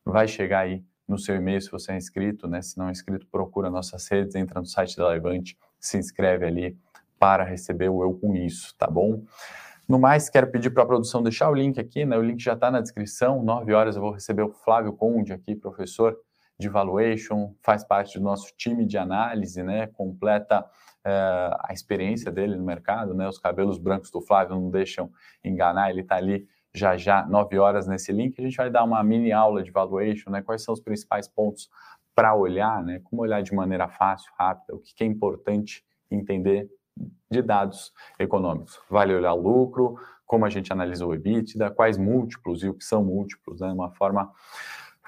Vai 0.05 0.27
chegar 0.27 0.59
aí 0.59 0.83
no 1.07 1.17
seu 1.17 1.35
e-mail 1.35 1.59
se 1.59 1.71
você 1.71 1.93
é 1.93 1.97
inscrito, 1.97 2.47
né? 2.47 2.61
Se 2.61 2.77
não 2.77 2.89
é 2.89 2.91
inscrito, 2.91 3.25
procura 3.25 3.71
nossas 3.71 4.07
redes, 4.07 4.35
entra 4.35 4.59
no 4.59 4.67
site 4.67 4.95
da 4.95 5.09
Levante, 5.09 5.57
se 5.79 5.97
inscreve 5.97 6.45
ali 6.45 6.77
para 7.17 7.43
receber 7.43 7.89
o 7.89 8.03
Eu 8.03 8.13
Com 8.13 8.35
Isso, 8.35 8.75
tá 8.77 8.85
bom? 8.85 9.23
No 9.89 9.97
mais, 9.97 10.29
quero 10.29 10.51
pedir 10.51 10.69
para 10.69 10.83
a 10.83 10.85
produção 10.85 11.23
deixar 11.23 11.49
o 11.49 11.55
link 11.55 11.79
aqui, 11.79 12.05
né? 12.05 12.15
O 12.19 12.21
link 12.21 12.39
já 12.39 12.53
está 12.53 12.69
na 12.69 12.81
descrição. 12.81 13.41
9 13.41 13.73
horas 13.73 13.95
eu 13.95 14.01
vou 14.01 14.11
receber 14.11 14.43
o 14.43 14.49
Flávio 14.49 14.93
Conde 14.93 15.33
aqui, 15.33 15.55
professor 15.55 16.15
de 16.63 16.69
valuation, 16.69 17.53
faz 17.61 17.83
parte 17.83 18.17
do 18.17 18.23
nosso 18.23 18.53
time 18.57 18.85
de 18.85 18.97
análise, 18.97 19.61
né? 19.61 19.87
Completa 19.87 20.65
é, 21.05 21.11
a 21.59 21.73
experiência 21.73 22.31
dele 22.31 22.55
no 22.55 22.63
mercado, 22.63 23.13
né? 23.13 23.27
Os 23.27 23.37
cabelos 23.37 23.77
brancos 23.77 24.09
do 24.09 24.21
Flávio 24.21 24.55
não 24.55 24.69
deixam 24.69 25.11
enganar, 25.43 25.89
ele 25.89 26.01
está 26.01 26.15
ali 26.15 26.47
já 26.73 26.97
já, 26.97 27.25
9 27.27 27.59
horas 27.59 27.85
nesse 27.85 28.11
link. 28.11 28.39
A 28.39 28.43
gente 28.43 28.57
vai 28.57 28.69
dar 28.69 28.83
uma 28.83 29.03
mini 29.03 29.31
aula 29.31 29.61
de 29.61 29.69
valuation, 29.69 30.31
né? 30.31 30.41
Quais 30.41 30.63
são 30.63 30.73
os 30.73 30.79
principais 30.79 31.27
pontos 31.27 31.69
para 32.15 32.33
olhar, 32.33 32.81
né? 32.83 32.99
Como 33.03 33.21
olhar 33.21 33.43
de 33.43 33.53
maneira 33.53 33.87
fácil, 33.87 34.31
rápida, 34.37 34.75
o 34.75 34.79
que, 34.79 35.03
é 35.03 35.07
importante 35.07 35.83
entender 36.09 36.69
de 37.29 37.41
dados 37.41 37.91
econômicos. 38.19 38.79
Vale 38.89 39.13
olhar 39.13 39.33
lucro, 39.33 39.97
como 40.25 40.45
a 40.45 40.49
gente 40.49 40.71
analisa 40.71 41.05
o 41.05 41.13
EBITDA, 41.13 41.69
quais 41.71 41.97
múltiplos 41.97 42.63
e 42.63 42.69
o 42.69 42.73
que 42.73 42.83
são 42.83 43.03
múltiplos, 43.03 43.61
né? 43.61 43.67
Uma 43.71 43.91
forma 43.91 44.31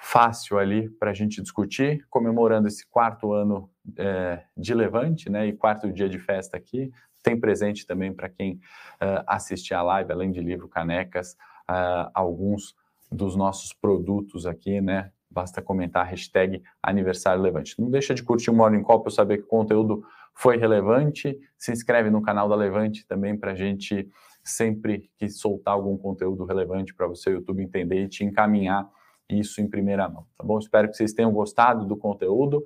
fácil 0.06 0.60
ali 0.60 0.88
para 0.88 1.10
a 1.10 1.14
gente 1.16 1.42
discutir, 1.42 2.06
comemorando 2.12 2.68
esse 2.68 2.88
quarto 2.88 3.34
ano 3.34 3.72
é, 3.98 4.44
de 4.56 4.72
Levante, 4.72 5.32
né? 5.32 5.48
E 5.48 5.54
quarto 5.54 5.92
dia 5.92 6.08
de 6.08 6.20
festa 6.20 6.56
aqui. 6.56 6.92
Tem 7.24 7.40
presente 7.40 7.88
também 7.88 8.14
para 8.14 8.30
quem 8.30 8.54
uh, 8.54 9.26
assistir 9.26 9.74
a 9.74 9.82
live, 9.82 10.12
além 10.12 10.32
de 10.32 10.40
livro, 10.42 10.70
canecas, 10.70 11.34
uh, 11.68 12.12
alguns 12.14 12.76
dos 13.12 13.36
nossos 13.36 13.74
produtos 13.74 14.46
aqui, 14.46 14.80
né? 14.80 15.12
Basta 15.28 15.60
comentar 15.60 16.06
hashtag 16.06 16.62
aniversário 16.84 17.42
Levante. 17.42 17.74
Não 17.82 17.90
deixa 17.90 18.14
de 18.14 18.22
curtir 18.22 18.52
o 18.52 18.54
Morning 18.54 18.84
Call 18.84 19.02
para 19.02 19.10
eu 19.10 19.16
saber 19.16 19.40
que 19.40 19.46
o 19.46 19.48
conteúdo 19.48 20.06
foi 20.36 20.56
relevante. 20.56 21.36
Se 21.58 21.72
inscreve 21.72 22.12
no 22.12 22.22
canal 22.22 22.48
da 22.48 22.56
Levante 22.56 23.08
também 23.08 23.36
para 23.36 23.54
a 23.54 23.56
gente 23.56 24.08
sempre 24.44 25.10
que 25.18 25.28
soltar 25.30 25.74
algum 25.74 25.98
conteúdo 25.98 26.46
relevante 26.46 26.94
para 26.94 27.08
você, 27.08 27.32
o 27.32 27.34
YouTube, 27.34 27.64
entender 27.64 28.04
e 28.04 28.08
te 28.08 28.24
encaminhar 28.24 28.88
isso 29.30 29.62
em 29.62 29.70
primeira 29.70 30.08
mão, 30.08 30.26
tá 30.38 30.44
bom? 30.44 30.58
Espero 30.60 30.90
que 30.90 30.96
vocês 30.96 31.14
tenham 31.14 31.32
gostado 31.32 31.86
do 31.86 31.98
conteúdo. 31.98 32.64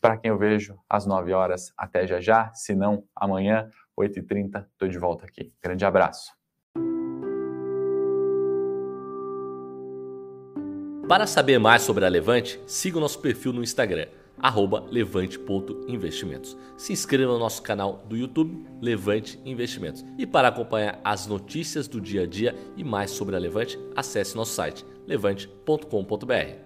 Para 0.00 0.16
quem 0.16 0.30
eu 0.30 0.38
vejo 0.38 0.78
às 0.88 1.06
9 1.06 1.32
horas, 1.32 1.72
até 1.76 2.06
já 2.06 2.20
já. 2.20 2.52
Se 2.52 2.74
não, 2.74 3.04
amanhã, 3.14 3.68
8h30, 3.98 4.66
estou 4.72 4.88
de 4.88 4.98
volta 4.98 5.26
aqui. 5.26 5.52
Grande 5.62 5.84
abraço. 5.84 6.32
Para 11.08 11.26
saber 11.26 11.58
mais 11.58 11.82
sobre 11.82 12.04
a 12.04 12.08
Levante, 12.08 12.60
siga 12.66 12.98
o 12.98 13.00
nosso 13.00 13.20
perfil 13.20 13.52
no 13.52 13.62
Instagram 13.62 14.06
levante.investimentos. 14.90 16.56
Se 16.76 16.92
inscreva 16.92 17.32
no 17.32 17.38
nosso 17.38 17.62
canal 17.62 18.04
do 18.08 18.16
YouTube 18.16 18.64
Levante 18.80 19.40
Investimentos. 19.44 20.04
E 20.18 20.26
para 20.26 20.48
acompanhar 20.48 21.00
as 21.02 21.26
notícias 21.26 21.88
do 21.88 22.00
dia 22.00 22.22
a 22.22 22.26
dia 22.26 22.54
e 22.76 22.84
mais 22.84 23.10
sobre 23.10 23.36
a 23.36 23.38
Levante, 23.38 23.78
acesse 23.94 24.36
nosso 24.36 24.52
site 24.52 24.84
levante.com.br. 25.06 26.65